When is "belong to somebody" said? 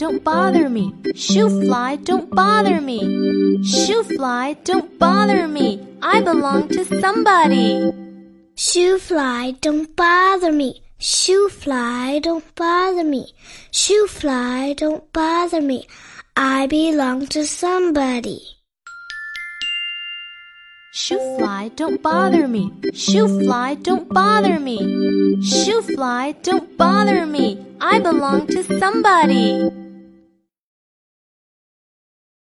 6.22-7.92, 16.66-18.40, 28.10-29.79